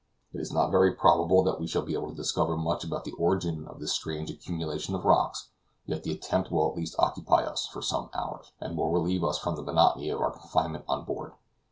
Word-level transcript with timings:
It 0.33 0.41
is 0.41 0.51
not 0.51 0.71
very 0.71 0.93
probable 0.95 1.43
that 1.43 1.59
we 1.59 1.67
shall 1.67 1.83
be 1.83 1.93
able 1.93 2.09
to 2.09 2.15
discover 2.15 2.57
much 2.57 2.83
about 2.83 3.03
the 3.03 3.11
origin 3.19 3.67
of 3.67 3.79
this 3.79 3.91
strange 3.93 4.31
accumulation 4.31 4.95
of 4.95 5.05
rocks, 5.05 5.49
yet 5.85 6.01
the 6.01 6.11
attempt 6.11 6.49
will 6.49 6.67
at 6.71 6.75
least 6.75 6.95
occupy 6.97 7.43
us 7.43 7.67
for 7.67 7.83
some 7.83 8.09
hours, 8.15 8.51
and 8.59 8.75
will 8.75 8.89
relieve 8.91 9.23
us 9.23 9.37
from 9.37 9.55
the 9.57 9.61
monotony 9.61 10.09
of 10.09 10.19
our 10.19 10.31
confinement 10.31 10.85
on 10.87 11.05
board. 11.05 11.33